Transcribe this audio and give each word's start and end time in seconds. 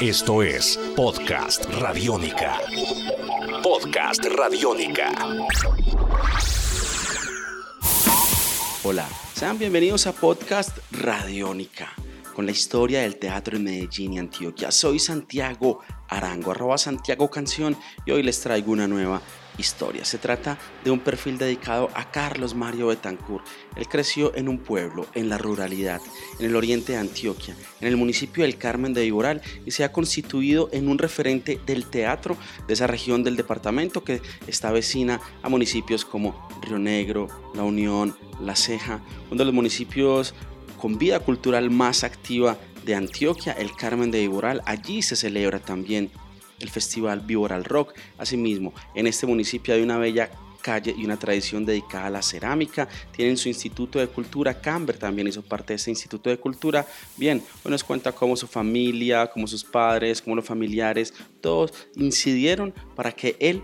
Esto 0.00 0.44
es 0.44 0.78
Podcast 0.94 1.64
Radiónica. 1.80 2.60
Podcast 3.64 4.24
Radiónica. 4.26 5.10
Hola, 8.84 9.08
sean 9.34 9.58
bienvenidos 9.58 10.06
a 10.06 10.12
Podcast 10.12 10.78
Radiónica 10.92 11.92
con 12.32 12.46
la 12.46 12.52
historia 12.52 13.00
del 13.00 13.16
teatro 13.16 13.56
en 13.56 13.64
Medellín 13.64 14.12
y 14.12 14.18
Antioquia. 14.20 14.70
Soy 14.70 15.00
Santiago 15.00 15.80
Arango, 16.08 16.52
arroba 16.52 16.78
Santiago 16.78 17.28
Canción 17.28 17.76
y 18.06 18.12
hoy 18.12 18.22
les 18.22 18.40
traigo 18.40 18.70
una 18.70 18.86
nueva 18.86 19.20
historia. 19.58 20.04
Se 20.04 20.18
trata 20.18 20.58
de 20.84 20.90
un 20.90 21.00
perfil 21.00 21.38
dedicado 21.38 21.90
a 21.94 22.10
Carlos 22.10 22.54
Mario 22.54 22.88
Betancourt. 22.88 23.44
Él 23.76 23.88
creció 23.88 24.34
en 24.34 24.48
un 24.48 24.58
pueblo, 24.58 25.06
en 25.14 25.28
la 25.28 25.38
ruralidad, 25.38 26.00
en 26.38 26.46
el 26.46 26.56
oriente 26.56 26.92
de 26.92 26.98
Antioquia, 26.98 27.56
en 27.80 27.88
el 27.88 27.96
municipio 27.96 28.44
del 28.44 28.56
Carmen 28.56 28.94
de 28.94 29.02
Viboral 29.02 29.42
y 29.66 29.70
se 29.72 29.84
ha 29.84 29.92
constituido 29.92 30.68
en 30.72 30.88
un 30.88 30.98
referente 30.98 31.60
del 31.66 31.86
teatro 31.86 32.36
de 32.66 32.74
esa 32.74 32.86
región 32.86 33.22
del 33.22 33.36
departamento 33.36 34.04
que 34.04 34.22
está 34.46 34.70
vecina 34.70 35.20
a 35.42 35.48
municipios 35.48 36.04
como 36.04 36.48
Río 36.62 36.78
Negro, 36.78 37.28
La 37.54 37.62
Unión, 37.62 38.16
La 38.40 38.56
Ceja, 38.56 39.00
uno 39.30 39.38
de 39.38 39.44
los 39.44 39.54
municipios 39.54 40.34
con 40.80 40.96
vida 40.96 41.20
cultural 41.20 41.70
más 41.70 42.04
activa 42.04 42.56
de 42.84 42.94
Antioquia, 42.94 43.52
el 43.52 43.74
Carmen 43.74 44.10
de 44.10 44.20
Viboral. 44.20 44.62
Allí 44.64 45.02
se 45.02 45.16
celebra 45.16 45.58
también 45.58 46.10
el 46.60 46.70
Festival 46.70 47.20
Viboral 47.20 47.64
Rock. 47.64 47.94
Asimismo, 48.18 48.72
en 48.94 49.06
este 49.06 49.26
municipio 49.26 49.74
hay 49.74 49.82
una 49.82 49.98
bella 49.98 50.30
calle 50.60 50.94
y 50.96 51.04
una 51.04 51.16
tradición 51.16 51.64
dedicada 51.64 52.06
a 52.06 52.10
la 52.10 52.22
cerámica. 52.22 52.88
Tienen 53.12 53.36
su 53.36 53.48
Instituto 53.48 53.98
de 53.98 54.08
Cultura. 54.08 54.60
Camber 54.60 54.98
también 54.98 55.28
hizo 55.28 55.42
parte 55.42 55.72
de 55.72 55.76
ese 55.76 55.90
Instituto 55.90 56.30
de 56.30 56.38
Cultura. 56.38 56.86
Bien, 57.16 57.42
hoy 57.64 57.70
nos 57.70 57.84
cuenta 57.84 58.12
cómo 58.12 58.36
su 58.36 58.46
familia, 58.46 59.28
cómo 59.28 59.46
sus 59.46 59.64
padres, 59.64 60.20
cómo 60.20 60.36
los 60.36 60.44
familiares, 60.44 61.14
todos 61.40 61.72
incidieron 61.96 62.74
para 62.94 63.12
que 63.12 63.36
él 63.40 63.62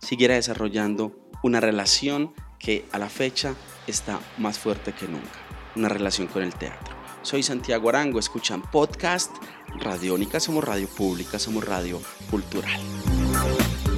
siguiera 0.00 0.34
desarrollando 0.34 1.18
una 1.42 1.60
relación 1.60 2.32
que 2.58 2.84
a 2.92 2.98
la 2.98 3.08
fecha 3.08 3.54
está 3.86 4.20
más 4.38 4.58
fuerte 4.58 4.92
que 4.92 5.06
nunca. 5.06 5.30
Una 5.76 5.88
relación 5.88 6.26
con 6.26 6.42
el 6.42 6.54
teatro. 6.54 6.96
Soy 7.22 7.42
Santiago 7.42 7.88
Arango, 7.88 8.18
escuchan 8.18 8.62
podcast 8.62 9.34
Radiónica, 9.80 10.40
somos 10.40 10.64
radio 10.64 10.88
pública, 10.88 11.38
somos 11.38 11.64
radio 11.64 12.00
cultural. 12.30 12.80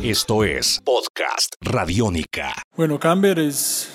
Esto 0.03 0.45
es 0.45 0.81
Podcast 0.85 1.55
Radiónica. 1.61 2.53
Bueno, 2.77 2.99
Camber 3.01 3.39
es 3.39 3.89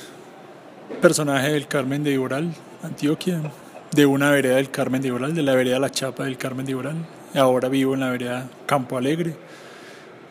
personaje 1.02 1.52
del 1.52 1.68
Carmen 1.68 2.04
de 2.04 2.12
Iboral, 2.12 2.54
Antioquia, 2.84 3.52
de 3.92 4.06
una 4.06 4.32
vereda 4.32 4.56
del 4.56 4.72
Carmen 4.72 5.02
de 5.02 5.10
Iboral, 5.10 5.36
de 5.36 5.44
la 5.44 5.56
vereda 5.56 5.80
La 5.80 5.92
Chapa 5.92 6.26
del 6.26 6.38
Carmen 6.38 6.66
de 6.66 6.72
Iboral. 6.72 7.06
Ahora 7.36 7.70
vivo 7.70 7.94
en 7.94 8.00
la 8.00 8.10
vereda 8.10 8.50
Campo 8.66 8.98
Alegre. 8.98 9.36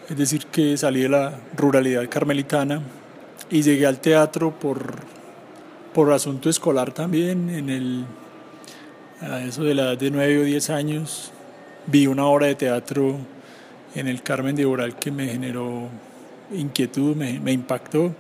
Es 0.09 0.17
decir, 0.17 0.47
que 0.47 0.77
salí 0.77 1.03
de 1.03 1.09
la 1.09 1.41
ruralidad 1.57 2.09
carmelitana 2.09 2.83
y 3.51 3.63
llegué 3.63 3.87
al 3.87 4.01
teatro 4.01 4.59
por, 4.59 4.97
por 5.93 6.13
asunto 6.13 6.51
escolar 6.51 6.93
también. 6.93 7.51
En 7.51 7.71
el, 7.71 8.05
a 9.21 9.43
eso 9.45 9.65
de 9.65 9.75
la 9.75 9.83
edad 9.83 9.99
de 9.99 10.11
9 10.11 10.39
o 10.41 10.45
10 10.45 10.71
años 10.71 11.33
vi 11.87 12.07
una 12.07 12.25
obra 12.27 12.47
de 12.47 12.55
teatro 12.55 13.17
en 13.95 14.09
el 14.09 14.23
Carmen 14.23 14.57
de 14.57 14.65
Oral 14.65 14.97
que 14.97 15.11
me 15.11 15.29
generó 15.29 15.89
inquietud, 16.53 17.15
me, 17.15 17.39
me, 17.41 17.53
impactó 17.53 18.15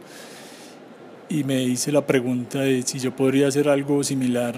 y 1.28 1.44
me 1.44 1.62
hice 1.62 1.92
la 1.92 2.06
pregunta 2.06 2.60
de 2.60 2.82
si 2.82 2.98
yo 2.98 3.14
podría 3.14 3.48
hacer 3.48 3.68
algo 3.68 4.02
similar 4.04 4.56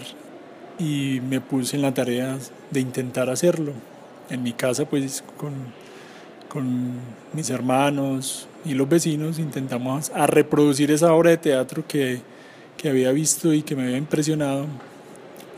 y 0.78 1.20
me 1.28 1.40
puse 1.40 1.76
en 1.76 1.82
la 1.82 1.94
tarea 1.94 2.38
de 2.70 2.80
intentar 2.80 3.30
hacerlo. 3.30 3.72
En 4.28 4.42
mi 4.42 4.52
casa 4.52 4.84
pues 4.84 5.22
con, 5.36 5.52
con 6.48 6.94
mis 7.32 7.48
hermanos 7.50 8.48
y 8.64 8.74
los 8.74 8.88
vecinos 8.88 9.38
intentamos 9.38 10.10
a 10.10 10.26
reproducir 10.26 10.90
esa 10.90 11.12
obra 11.12 11.30
de 11.30 11.36
teatro 11.36 11.84
que, 11.86 12.20
que 12.76 12.88
había 12.88 13.12
visto 13.12 13.52
y 13.52 13.62
que 13.62 13.76
me 13.76 13.84
había 13.84 13.98
impresionado 13.98 14.66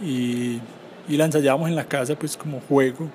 y, 0.03 0.61
y 1.09 1.17
la 1.17 1.25
ensayábamos 1.25 1.69
en 1.69 1.77
la 1.77 1.89
casa 1.89 2.15
pues 2.15 2.37
como 2.37 2.61
juego 2.61 3.09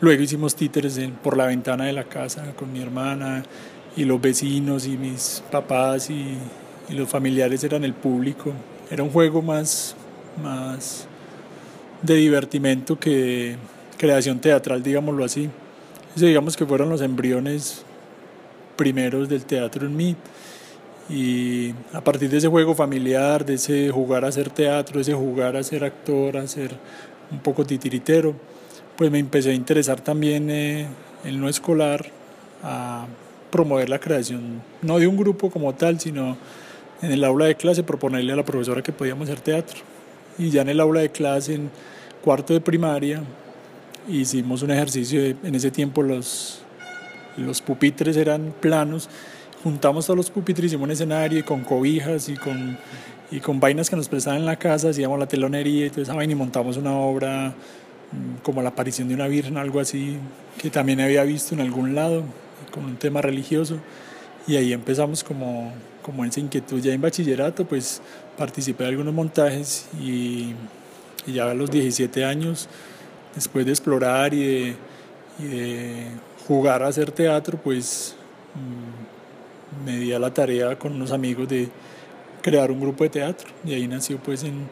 Luego 0.00 0.22
hicimos 0.22 0.54
títeres 0.54 0.98
por 1.22 1.36
la 1.36 1.44
ventana 1.44 1.84
de 1.84 1.92
la 1.92 2.04
casa 2.04 2.54
con 2.56 2.72
mi 2.72 2.80
hermana 2.80 3.42
y 3.94 4.04
los 4.04 4.18
vecinos 4.18 4.86
y 4.86 4.96
mis 4.96 5.42
papás 5.50 6.08
y, 6.08 6.38
los 6.88 7.08
familiares 7.08 7.62
eran 7.62 7.84
el 7.84 7.94
público. 7.94 8.52
Era 8.90 9.04
un 9.04 9.10
juego 9.10 9.42
más, 9.42 9.94
más 10.42 11.06
de 12.02 12.16
divertimento 12.16 12.98
que 12.98 13.10
de 13.10 13.56
creación 13.96 14.40
teatral, 14.40 14.82
digámoslo 14.82 15.24
así. 15.24 15.48
Eso 16.16 16.26
digamos 16.26 16.56
que 16.56 16.66
fueron 16.66 16.88
los 16.88 17.00
embriones 17.00 17.84
primeros 18.74 19.28
del 19.28 19.44
teatro 19.44 19.86
en 19.86 19.94
mí. 19.94 20.16
Y 21.08 21.72
a 21.92 22.02
partir 22.02 22.28
de 22.28 22.38
ese 22.38 22.48
juego 22.48 22.74
familiar, 22.74 23.44
de 23.44 23.54
ese 23.54 23.90
jugar 23.90 24.24
a 24.24 24.28
hacer 24.28 24.50
teatro, 24.50 25.00
ese 25.00 25.14
jugar 25.14 25.56
a 25.56 25.62
ser 25.62 25.84
actor, 25.84 26.38
a 26.38 26.46
ser 26.48 26.74
un 27.30 27.38
poco 27.38 27.64
titiritero, 27.64 28.34
pues 28.96 29.10
me 29.10 29.18
empecé 29.18 29.50
a 29.50 29.54
interesar 29.54 30.00
también 30.00 30.50
eh, 30.50 30.86
el 31.24 31.40
no 31.40 31.48
escolar, 31.48 32.06
a 32.62 33.06
promover 33.50 33.88
la 33.88 33.98
creación, 33.98 34.62
no 34.82 34.98
de 34.98 35.06
un 35.06 35.16
grupo 35.16 35.50
como 35.50 35.74
tal, 35.74 35.98
sino 36.00 36.36
en 37.02 37.12
el 37.12 37.24
aula 37.24 37.46
de 37.46 37.56
clase 37.56 37.82
proponerle 37.82 38.32
a 38.32 38.36
la 38.36 38.44
profesora 38.44 38.82
que 38.82 38.92
podíamos 38.92 39.28
hacer 39.28 39.40
teatro. 39.40 39.80
Y 40.38 40.50
ya 40.50 40.62
en 40.62 40.68
el 40.68 40.80
aula 40.80 41.00
de 41.00 41.10
clase, 41.10 41.54
en 41.54 41.70
cuarto 42.22 42.52
de 42.52 42.60
primaria, 42.60 43.22
hicimos 44.08 44.62
un 44.62 44.70
ejercicio, 44.70 45.20
en 45.22 45.54
ese 45.54 45.70
tiempo 45.70 46.02
los, 46.02 46.62
los 47.36 47.60
pupitres 47.60 48.16
eran 48.16 48.54
planos, 48.60 49.08
juntamos 49.62 50.06
todos 50.06 50.16
los 50.16 50.30
pupitres, 50.30 50.66
hicimos 50.66 50.84
un 50.84 50.92
escenario 50.92 51.38
y 51.38 51.42
con 51.42 51.62
cobijas 51.62 52.28
y 52.28 52.36
con, 52.36 52.78
y 53.30 53.40
con 53.40 53.60
vainas 53.60 53.90
que 53.90 53.96
nos 53.96 54.08
prestaban 54.08 54.40
en 54.40 54.46
la 54.46 54.56
casa, 54.56 54.90
hacíamos 54.90 55.18
la 55.18 55.26
telonería 55.26 55.86
y 55.86 55.90
toda 55.90 56.02
esa 56.02 56.24
y 56.24 56.34
montamos 56.34 56.76
una 56.76 56.94
obra 56.94 57.54
como 58.42 58.62
la 58.62 58.70
aparición 58.70 59.08
de 59.08 59.14
una 59.14 59.28
virgen, 59.28 59.56
algo 59.56 59.80
así, 59.80 60.18
que 60.58 60.70
también 60.70 61.00
había 61.00 61.22
visto 61.24 61.54
en 61.54 61.60
algún 61.60 61.94
lado, 61.94 62.24
con 62.70 62.84
un 62.84 62.96
tema 62.96 63.22
religioso. 63.22 63.76
Y 64.46 64.56
ahí 64.56 64.72
empezamos 64.72 65.22
como, 65.22 65.72
como 66.02 66.24
esa 66.24 66.40
inquietud 66.40 66.80
ya 66.80 66.92
en 66.92 67.00
bachillerato, 67.00 67.64
pues 67.64 68.00
participé 68.36 68.84
de 68.84 68.90
algunos 68.90 69.14
montajes 69.14 69.88
y, 70.00 70.54
ya 71.26 71.50
a 71.50 71.54
los 71.54 71.70
17 71.70 72.24
años, 72.24 72.68
después 73.34 73.66
de 73.66 73.72
explorar 73.72 74.32
y 74.32 74.42
de, 74.42 74.76
y 75.38 75.44
de 75.44 76.06
jugar 76.48 76.82
a 76.82 76.88
hacer 76.88 77.12
teatro, 77.12 77.58
pues 77.62 78.16
mm, 78.54 79.86
me 79.86 79.98
di 79.98 80.12
a 80.12 80.18
la 80.18 80.32
tarea 80.32 80.78
con 80.78 80.94
unos 80.94 81.12
amigos 81.12 81.48
de 81.48 81.68
crear 82.42 82.70
un 82.70 82.80
grupo 82.80 83.04
de 83.04 83.10
teatro. 83.10 83.48
Y 83.64 83.74
ahí 83.74 83.86
nació 83.86 84.18
pues 84.18 84.42
en, 84.42 84.68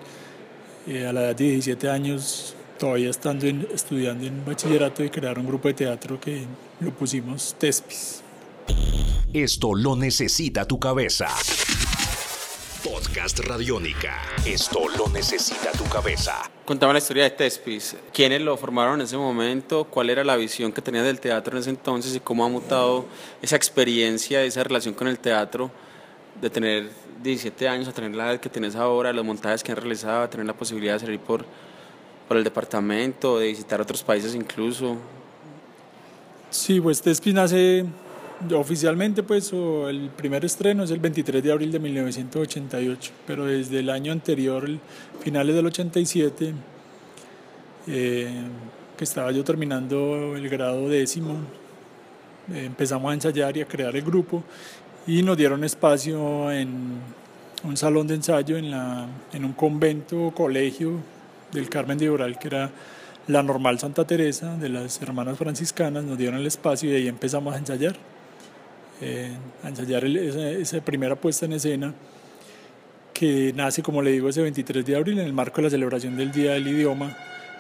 eh, 0.87 1.07
a 1.07 1.13
la 1.13 1.21
edad 1.21 1.37
de 1.37 1.45
17 1.45 1.89
años 1.89 2.57
todavía 2.79 3.11
estando 3.11 3.47
estudiando 3.47 4.27
en 4.27 4.45
bachillerato 4.45 5.05
y 5.05 5.11
crear 5.11 5.39
un 5.39 5.47
grupo 5.47 5.69
de 5.69 5.75
teatro 5.75 6.21
que 6.21 6.45
lo 6.81 6.91
pusimos 6.93 7.55
Tespis. 7.59 8.23
Esto 9.33 9.75
lo 9.75 9.97
necesita 9.97 10.65
tu 10.65 10.79
cabeza. 10.79 11.29
Podcast 12.85 13.41
Radiónica. 13.41 14.23
Esto 14.47 14.89
lo 14.97 15.09
necesita 15.09 15.73
tu 15.73 15.85
cabeza. 15.85 16.51
Contame 16.65 16.93
la 16.93 17.01
historia 17.01 17.25
de 17.25 17.31
Tespis. 17.31 17.97
¿Quiénes 18.13 18.41
lo 18.41 18.57
formaron 18.57 19.01
en 19.01 19.03
ese 19.03 19.17
momento? 19.17 19.85
¿Cuál 19.85 20.11
era 20.11 20.23
la 20.23 20.37
visión 20.37 20.73
que 20.73 20.81
tenía 20.81 21.03
del 21.03 21.19
teatro 21.19 21.57
en 21.57 21.61
ese 21.61 21.71
entonces? 21.71 22.15
¿Y 22.15 22.21
cómo 22.21 22.45
ha 22.45 22.49
mutado 22.49 23.07
esa 23.43 23.57
experiencia, 23.57 24.43
esa 24.45 24.63
relación 24.63 24.95
con 24.95 25.09
el 25.09 25.19
teatro? 25.19 25.71
De 26.41 26.49
tener 26.49 26.89
17 27.23 27.69
años 27.69 27.89
a 27.89 27.93
tener 27.93 28.15
la 28.15 28.31
edad 28.31 28.41
que 28.41 28.49
tienes 28.49 28.77
ahora, 28.77 29.13
los 29.13 29.25
montajes 29.25 29.65
que 29.65 29.73
han 29.73 29.79
realizado, 29.79 30.23
a 30.23 30.31
tener 30.31 30.47
la 30.47 30.55
posibilidad 30.55 30.95
de 30.95 31.01
salir 31.01 31.19
por 31.19 31.45
por 32.29 32.37
el 32.37 32.45
departamento, 32.45 33.39
de 33.39 33.49
visitar 33.49 33.81
otros 33.81 34.03
países 34.03 34.35
incluso. 34.35 34.97
Sí, 36.51 36.81
pues 36.81 37.01
Tespis 37.01 37.35
nace 37.35 37.87
oficialmente, 38.55 39.23
pues 39.23 39.53
el 39.53 40.11
primer 40.17 40.45
estreno 40.45 40.85
es 40.85 40.91
el 40.91 41.01
23 41.01 41.43
de 41.43 41.53
abril 41.53 41.73
de 41.73 41.79
1988, 41.79 43.13
pero 43.27 43.47
desde 43.47 43.81
el 43.81 43.91
año 43.91 44.13
anterior, 44.13 44.69
finales 45.21 45.57
del 45.57 45.67
87, 45.67 46.53
eh, 47.87 48.31
que 48.97 49.05
estaba 49.05 49.33
yo 49.33 49.43
terminando 49.43 50.37
el 50.37 50.49
grado 50.49 50.89
décimo, 50.89 51.37
eh, 52.53 52.65
empezamos 52.67 53.11
a 53.11 53.15
ensayar 53.15 53.57
y 53.57 53.63
a 53.63 53.67
crear 53.67 53.97
el 53.97 54.03
grupo 54.03 54.45
y 55.07 55.23
nos 55.23 55.37
dieron 55.37 55.65
espacio 55.65 56.53
en 56.53 56.99
un 57.65 57.77
salón 57.77 58.07
de 58.07 58.15
ensayo 58.15 58.57
en, 58.57 58.71
la, 58.71 59.07
en 59.33 59.45
un 59.45 59.53
convento, 59.55 60.33
colegio 60.35 61.01
del 61.53 61.69
Carmen 61.69 61.99
de 61.99 62.11
Oral, 62.11 62.39
que 62.39 62.49
era 62.49 62.71
la 63.29 63.43
normal 63.43 63.79
Santa 63.79 64.07
Teresa 64.07 64.57
de 64.57 64.69
las 64.69 65.01
hermanas 65.03 65.39
franciscanas, 65.39 66.05
nos 66.05 66.19
dieron 66.19 66.41
el 66.41 66.47
espacio 66.47 66.91
y 66.91 66.95
ahí 66.95 67.09
empezamos 67.09 67.55
a 67.55 67.59
ensayar, 67.59 67.95
eh, 69.01 69.31
a 69.63 69.69
ensayar 69.69 70.05
esa, 70.05 70.81
primera 70.81 71.15
puesta 71.15 71.45
en 71.47 71.53
escena 71.53 71.95
que 73.13 73.53
nace, 73.55 73.83
como 73.83 74.01
le 74.01 74.13
digo, 74.13 74.29
ese 74.29 74.41
23 74.43 74.87
de 74.87 74.97
abril 74.97 75.19
en 75.19 75.27
el 75.27 75.33
marco 75.33 75.57
de 75.57 75.65
la 75.65 75.71
celebración 75.71 76.17
del 76.17 76.33
Día 76.33 76.53
del 76.53 76.69
Idioma, 76.69 77.17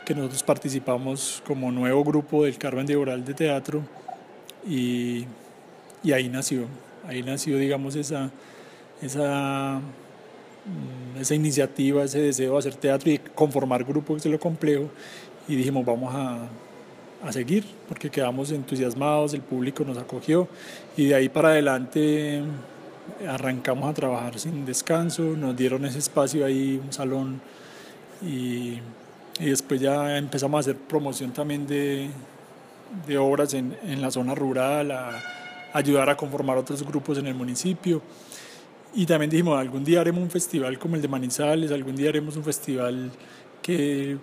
que 0.06 0.14
nosotros 0.14 0.43
participamos 0.43 1.43
como 1.46 1.70
nuevo 1.70 2.02
grupo 2.05 2.44
del 2.44 2.56
Carmen 2.56 2.87
de 2.87 2.96
Oral 2.96 3.25
de 3.25 3.34
Teatro 3.34 3.82
y, 4.67 5.26
y 6.02 6.12
ahí 6.12 6.29
nació, 6.29 6.67
ahí 7.06 7.23
nació 7.23 7.58
digamos 7.58 7.94
esa, 7.96 8.31
esa, 9.02 9.81
esa 11.19 11.34
iniciativa, 11.34 12.05
ese 12.05 12.20
deseo 12.20 12.52
de 12.52 12.58
hacer 12.58 12.75
teatro 12.75 13.10
y 13.10 13.19
conformar 13.19 13.84
grupos, 13.84 14.25
es 14.25 14.31
lo 14.31 14.38
complejo 14.38 14.90
y 15.49 15.56
dijimos 15.56 15.84
vamos 15.84 16.14
a, 16.14 16.49
a 17.25 17.32
seguir 17.32 17.64
porque 17.88 18.10
quedamos 18.10 18.50
entusiasmados, 18.50 19.34
el 19.34 19.40
público 19.40 19.84
nos 19.84 19.99
acogió 19.99 20.49
y 20.96 21.06
de 21.06 21.14
ahí 21.14 21.28
para 21.28 21.50
adelante 21.50 22.43
arrancamos 23.26 23.90
a 23.90 23.94
trabajar 23.94 24.38
sin 24.38 24.64
descanso, 24.64 25.22
nos 25.22 25.56
dieron 25.56 25.84
ese 25.84 25.99
espacio 25.99 26.44
ahí, 26.44 26.81
un 26.82 26.93
salón 26.93 27.40
y, 28.22 28.78
y 29.40 29.46
después 29.46 29.81
ya 29.81 30.16
empezamos 30.19 30.58
a 30.58 30.60
hacer 30.60 30.76
promoción 30.76 31.32
también 31.32 31.66
de, 31.66 32.10
de 33.06 33.19
obras 33.19 33.55
en, 33.55 33.76
en, 33.84 34.00
la 34.00 34.10
zona 34.10 34.34
rural, 34.34 34.90
a, 34.90 35.22
ayudar 35.72 36.08
a 36.10 36.16
conformar 36.16 36.56
otros 36.56 36.82
grupos 36.82 37.19
en 37.19 37.26
el 37.26 37.34
municipio. 37.34 38.02
Y 38.94 39.06
también 39.06 39.31
dijimos, 39.31 39.58
algún 39.58 39.85
día 39.85 40.00
haremos 40.00 40.23
un 40.23 40.31
festival 40.31 40.79
como 40.79 40.96
el 40.96 41.02
de 41.02 41.08
Manizales, 41.08 41.70
algún 41.70 41.94
día 41.94 42.08
haremos 42.08 42.37
un 42.37 42.44
festival 42.44 43.11
que, 43.62 44.17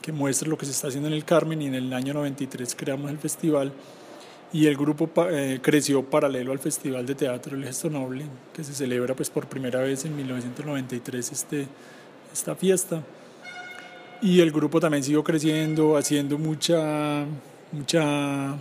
que 0.00 0.12
muestre 0.12 0.48
lo 0.48 0.56
que 0.56 0.64
se 0.64 0.72
está 0.72 0.88
haciendo 0.88 1.08
en 1.08 1.14
el 1.14 1.24
Carmen 1.24 1.60
y 1.60 1.66
en 1.66 1.74
el 1.74 1.92
año 1.92 2.14
93 2.14 2.74
creamos 2.74 3.10
el 3.10 3.18
festival 3.18 3.72
y 4.52 4.66
el 4.66 4.76
grupo 4.76 5.10
eh, 5.30 5.60
creció 5.62 6.04
paralelo 6.04 6.52
al 6.52 6.58
Festival 6.58 7.06
de 7.06 7.14
Teatro 7.14 7.56
El 7.56 7.64
Gesto 7.64 7.88
Noble, 7.88 8.26
que 8.52 8.62
se 8.62 8.74
celebra 8.74 9.14
pues 9.14 9.30
por 9.30 9.46
primera 9.46 9.80
vez 9.80 10.04
en 10.04 10.14
1993 10.14 11.32
este, 11.32 11.66
esta 12.32 12.54
fiesta. 12.54 13.02
Y 14.20 14.40
el 14.40 14.52
grupo 14.52 14.78
también 14.78 15.02
siguió 15.02 15.24
creciendo, 15.24 15.96
haciendo 15.96 16.38
mucha, 16.38 17.24
mucha 17.72 18.54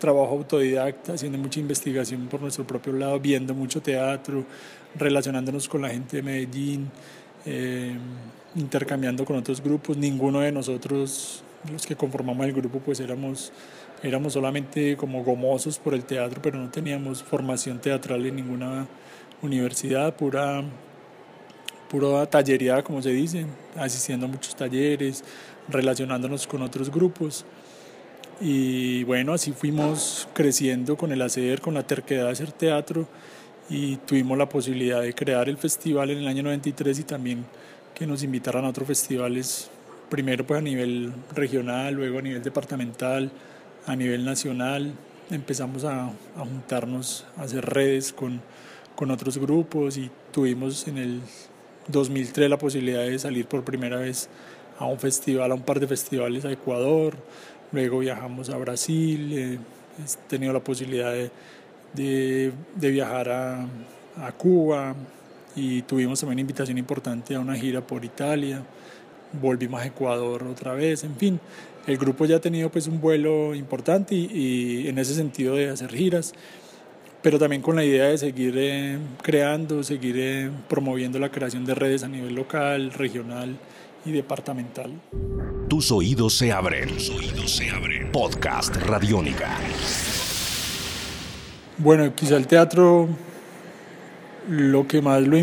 trabajo 0.00 0.32
autodidacta, 0.32 1.12
haciendo 1.12 1.38
mucha 1.38 1.60
investigación 1.60 2.26
por 2.26 2.40
nuestro 2.40 2.66
propio 2.66 2.92
lado, 2.92 3.20
viendo 3.20 3.54
mucho 3.54 3.80
teatro, 3.80 4.44
relacionándonos 4.96 5.68
con 5.68 5.82
la 5.82 5.90
gente 5.90 6.16
de 6.16 6.22
Medellín, 6.24 6.90
eh, 7.46 7.96
intercambiando 8.56 9.24
con 9.24 9.36
otros 9.36 9.62
grupos. 9.62 9.96
Ninguno 9.96 10.40
de 10.40 10.50
nosotros, 10.50 11.44
los 11.72 11.86
que 11.86 11.94
conformamos 11.94 12.44
el 12.46 12.52
grupo, 12.52 12.80
pues 12.80 12.98
éramos 12.98 13.52
éramos 14.02 14.32
solamente 14.32 14.96
como 14.96 15.22
gomosos 15.22 15.78
por 15.78 15.94
el 15.94 16.04
teatro, 16.04 16.40
pero 16.42 16.58
no 16.58 16.70
teníamos 16.70 17.22
formación 17.22 17.80
teatral 17.80 18.24
en 18.24 18.36
ninguna 18.36 18.86
universidad, 19.42 20.16
pura, 20.16 20.62
pura 21.88 22.26
tallería, 22.26 22.82
como 22.82 23.02
se 23.02 23.10
dice, 23.10 23.46
asistiendo 23.76 24.26
a 24.26 24.28
muchos 24.28 24.56
talleres, 24.56 25.22
relacionándonos 25.68 26.46
con 26.46 26.62
otros 26.62 26.90
grupos. 26.90 27.44
Y 28.40 29.04
bueno, 29.04 29.34
así 29.34 29.52
fuimos 29.52 30.26
creciendo 30.32 30.96
con 30.96 31.12
el 31.12 31.20
hacer, 31.20 31.60
con 31.60 31.74
la 31.74 31.86
terquedad 31.86 32.24
de 32.24 32.30
hacer 32.30 32.52
teatro 32.52 33.06
y 33.68 33.96
tuvimos 33.96 34.38
la 34.38 34.48
posibilidad 34.48 35.02
de 35.02 35.14
crear 35.14 35.48
el 35.50 35.58
festival 35.58 36.10
en 36.10 36.18
el 36.18 36.26
año 36.26 36.42
93 36.44 37.00
y 37.00 37.02
también 37.04 37.44
que 37.94 38.06
nos 38.06 38.22
invitaran 38.22 38.64
a 38.64 38.70
otros 38.70 38.88
festivales, 38.88 39.70
primero 40.08 40.46
pues 40.46 40.58
a 40.58 40.62
nivel 40.62 41.12
regional, 41.34 41.94
luego 41.94 42.18
a 42.18 42.22
nivel 42.22 42.42
departamental, 42.42 43.30
a 43.86 43.94
nivel 43.94 44.24
nacional. 44.24 44.94
Empezamos 45.30 45.84
a, 45.84 46.06
a 46.06 46.12
juntarnos, 46.38 47.26
a 47.36 47.42
hacer 47.42 47.64
redes 47.64 48.12
con, 48.12 48.40
con, 48.96 49.10
otros 49.10 49.36
grupos 49.36 49.98
y 49.98 50.10
tuvimos 50.32 50.88
en 50.88 50.96
el 50.96 51.20
2003 51.88 52.48
la 52.48 52.58
posibilidad 52.58 53.02
de 53.02 53.18
salir 53.18 53.46
por 53.46 53.64
primera 53.64 53.98
vez 53.98 54.30
a 54.78 54.86
un 54.86 54.98
festival, 54.98 55.52
a 55.52 55.54
un 55.54 55.62
par 55.62 55.78
de 55.78 55.86
festivales 55.86 56.46
a 56.46 56.50
Ecuador, 56.50 57.14
luego 57.72 57.98
viajamos 58.00 58.50
a 58.50 58.56
Brasil, 58.56 59.32
eh, 59.32 59.58
he 59.98 60.28
tenido 60.28 60.52
la 60.52 60.60
posibilidad 60.60 61.12
de, 61.12 61.30
de, 61.94 62.52
de 62.74 62.90
viajar 62.90 63.28
a, 63.28 63.66
a 64.16 64.32
Cuba 64.32 64.94
y 65.56 65.82
tuvimos 65.82 66.20
también 66.20 66.36
una 66.36 66.40
invitación 66.42 66.78
importante 66.78 67.34
a 67.34 67.40
una 67.40 67.56
gira 67.56 67.80
por 67.80 68.04
Italia, 68.04 68.62
volvimos 69.40 69.80
a 69.80 69.86
Ecuador 69.86 70.44
otra 70.44 70.74
vez, 70.74 71.04
en 71.04 71.16
fin, 71.16 71.40
el 71.86 71.96
grupo 71.96 72.24
ya 72.24 72.36
ha 72.36 72.40
tenido 72.40 72.70
pues 72.70 72.86
un 72.86 73.00
vuelo 73.00 73.54
importante 73.54 74.14
y, 74.14 74.86
en 74.88 74.98
ese 74.98 75.14
sentido 75.14 75.56
de 75.56 75.70
hacer 75.70 75.90
giras, 75.90 76.34
pero 77.22 77.38
también 77.38 77.62
con 77.62 77.76
la 77.76 77.84
idea 77.84 78.06
de 78.06 78.18
seguir 78.18 78.54
eh, 78.56 78.98
creando, 79.22 79.82
seguir 79.82 80.16
eh, 80.18 80.50
promoviendo 80.68 81.18
la 81.18 81.30
creación 81.30 81.64
de 81.64 81.74
redes 81.74 82.02
a 82.02 82.08
nivel 82.08 82.34
local, 82.34 82.92
regional 82.92 83.56
y 84.04 84.12
departamental. 84.12 84.92
Tus 85.80 85.92
oídos 85.92 86.34
se 86.34 86.52
abren. 86.52 86.90
Podcast 88.12 88.76
Radiónica. 88.76 89.48
Bueno, 91.78 92.14
quizá 92.14 92.36
el 92.36 92.46
teatro 92.46 93.08
lo 94.46 94.86
que 94.86 95.00
más 95.00 95.22
lo, 95.22 95.38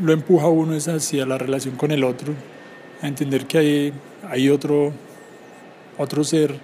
lo 0.00 0.12
empuja 0.12 0.46
a 0.46 0.48
uno 0.48 0.74
es 0.74 0.88
hacia 0.88 1.24
la 1.24 1.38
relación 1.38 1.76
con 1.76 1.92
el 1.92 2.02
otro, 2.02 2.34
a 3.00 3.06
entender 3.06 3.46
que 3.46 3.58
hay, 3.58 3.92
hay 4.28 4.48
otro 4.48 4.92
otro 5.98 6.24
ser, 6.24 6.58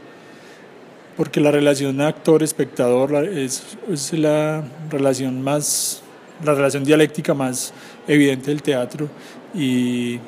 porque 1.16 1.40
la 1.40 1.52
relación 1.52 2.00
actor-espectador 2.00 3.14
es, 3.28 3.78
es, 3.88 4.12
la 4.14 4.64
relación 4.90 5.42
más, 5.42 6.02
la 6.44 6.54
relación 6.54 6.82
dialéctica 6.82 7.34
más 7.34 7.72
evidente 8.08 8.50
del 8.50 8.62
teatro 8.62 9.08
y 9.54 10.18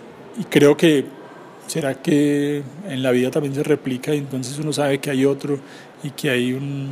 creo 0.48 0.76
que 0.76 1.23
será 1.66 1.94
que 1.94 2.62
en 2.88 3.02
la 3.02 3.10
vida 3.10 3.30
también 3.30 3.54
se 3.54 3.62
replica 3.62 4.14
y 4.14 4.18
entonces 4.18 4.58
uno 4.58 4.72
sabe 4.72 4.98
que 4.98 5.10
hay 5.10 5.24
otro 5.24 5.58
y 6.02 6.10
que 6.10 6.30
hay 6.30 6.52
un, 6.52 6.90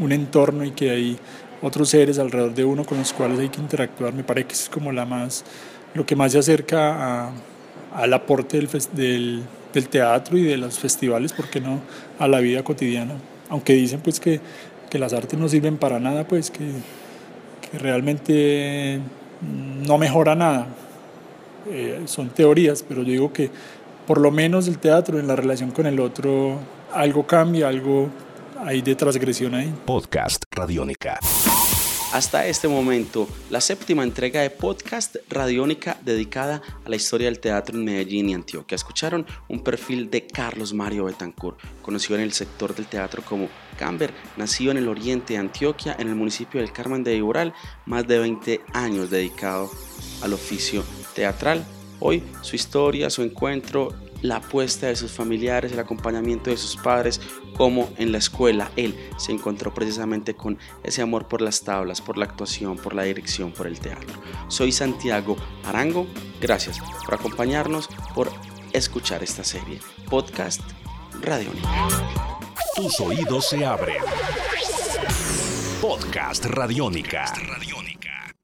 un 0.00 0.12
entorno 0.12 0.64
y 0.64 0.70
que 0.70 0.90
hay 0.90 1.18
otros 1.62 1.90
seres 1.90 2.18
alrededor 2.18 2.54
de 2.54 2.64
uno 2.64 2.84
con 2.84 2.98
los 2.98 3.12
cuales 3.12 3.38
hay 3.38 3.48
que 3.48 3.60
interactuar. 3.60 4.12
Me 4.12 4.24
parece 4.24 4.48
que 4.48 4.54
es 4.54 4.68
como 4.68 4.92
la 4.92 5.04
más, 5.04 5.44
lo 5.94 6.04
que 6.04 6.16
más 6.16 6.32
se 6.32 6.38
acerca 6.38 7.26
a, 7.26 7.32
al 7.94 8.12
aporte 8.12 8.56
del, 8.56 8.68
del, 8.92 9.42
del 9.72 9.88
teatro 9.88 10.36
y 10.36 10.42
de 10.42 10.56
los 10.56 10.78
festivales, 10.78 11.32
¿por 11.32 11.48
qué 11.48 11.60
no?, 11.60 11.80
a 12.18 12.28
la 12.28 12.40
vida 12.40 12.62
cotidiana. 12.62 13.14
Aunque 13.48 13.74
dicen 13.74 14.00
pues 14.00 14.20
que, 14.20 14.40
que 14.90 14.98
las 14.98 15.12
artes 15.12 15.38
no 15.38 15.48
sirven 15.48 15.76
para 15.76 16.00
nada, 16.00 16.26
pues 16.26 16.50
que, 16.50 16.64
que 17.70 17.78
realmente 17.78 19.00
no 19.86 19.98
mejora 19.98 20.34
nada. 20.34 20.66
Eh, 21.70 22.02
son 22.06 22.28
teorías, 22.28 22.84
pero 22.86 23.02
yo 23.02 23.10
digo 23.10 23.32
que 23.32 23.50
por 24.06 24.20
lo 24.20 24.30
menos 24.30 24.68
el 24.68 24.78
teatro 24.78 25.18
en 25.18 25.26
la 25.26 25.36
relación 25.36 25.70
con 25.70 25.86
el 25.86 26.00
otro, 26.00 26.58
algo 26.92 27.26
cambia, 27.26 27.68
algo 27.68 28.08
hay 28.64 28.82
de 28.82 28.94
transgresión 28.94 29.54
ahí. 29.54 29.74
Podcast 29.84 30.44
Radiónica. 30.50 31.18
Hasta 32.14 32.46
este 32.46 32.68
momento, 32.68 33.28
la 33.50 33.60
séptima 33.60 34.04
entrega 34.04 34.40
de 34.40 34.48
podcast 34.48 35.16
radiónica 35.28 35.98
dedicada 36.04 36.62
a 36.84 36.88
la 36.88 36.94
historia 36.94 37.26
del 37.26 37.40
teatro 37.40 37.76
en 37.76 37.84
Medellín 37.84 38.28
y 38.28 38.34
Antioquia. 38.34 38.76
Escucharon 38.76 39.26
un 39.48 39.64
perfil 39.64 40.08
de 40.10 40.24
Carlos 40.24 40.72
Mario 40.72 41.06
Betancourt, 41.06 41.58
conocido 41.82 42.14
en 42.14 42.22
el 42.22 42.32
sector 42.32 42.72
del 42.72 42.86
teatro 42.86 43.24
como 43.28 43.48
Camber, 43.76 44.14
nacido 44.36 44.70
en 44.70 44.78
el 44.78 44.86
oriente 44.86 45.32
de 45.32 45.40
Antioquia, 45.40 45.96
en 45.98 46.06
el 46.06 46.14
municipio 46.14 46.60
del 46.60 46.72
Carmen 46.72 47.02
de 47.02 47.16
Iboral, 47.16 47.52
más 47.84 48.06
de 48.06 48.20
20 48.20 48.60
años 48.72 49.10
dedicado 49.10 49.68
al 50.22 50.34
oficio 50.34 50.84
teatral. 51.16 51.66
Hoy 52.00 52.22
su 52.42 52.56
historia, 52.56 53.10
su 53.10 53.22
encuentro 53.22 53.94
la 54.24 54.36
apuesta 54.36 54.86
de 54.86 54.96
sus 54.96 55.12
familiares, 55.12 55.72
el 55.72 55.78
acompañamiento 55.78 56.48
de 56.48 56.56
sus 56.56 56.76
padres, 56.76 57.20
como 57.58 57.90
en 57.98 58.10
la 58.10 58.18
escuela 58.18 58.70
él 58.74 58.94
se 59.18 59.32
encontró 59.32 59.74
precisamente 59.74 60.34
con 60.34 60.58
ese 60.82 61.02
amor 61.02 61.28
por 61.28 61.42
las 61.42 61.62
tablas, 61.62 62.00
por 62.00 62.16
la 62.16 62.24
actuación, 62.24 62.78
por 62.78 62.94
la 62.94 63.02
dirección, 63.02 63.52
por 63.52 63.66
el 63.66 63.78
teatro. 63.78 64.18
Soy 64.48 64.72
Santiago 64.72 65.36
Arango, 65.66 66.06
gracias 66.40 66.78
por 67.04 67.14
acompañarnos, 67.14 67.88
por 68.14 68.30
escuchar 68.72 69.22
esta 69.22 69.44
serie. 69.44 69.78
Podcast 70.08 70.62
Radiónica. 71.20 71.88
Tus 72.74 72.98
oídos 73.00 73.50
se 73.50 73.64
abren. 73.64 74.02
Podcast 75.82 76.46
Radiónica. 76.46 77.26